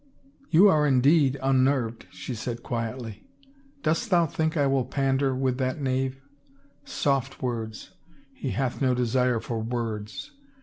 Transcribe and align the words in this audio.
"You 0.49 0.67
are 0.67 0.87
indeed 0.87 1.37
unnerved," 1.43 2.07
she 2.09 2.33
said 2.33 2.63
quietly. 2.63 3.27
*' 3.53 3.83
Dost 3.83 4.09
thou 4.09 4.25
think 4.25 4.57
I 4.57 4.65
will 4.65 4.83
pander 4.83 5.35
with 5.35 5.59
that 5.59 5.79
knave? 5.79 6.23
Soft 6.83 7.43
words! 7.43 7.91
He 8.33 8.49
hath 8.49 8.81
no 8.81 8.95
desire 8.95 9.39
for 9.39 9.59
words." 9.61 10.31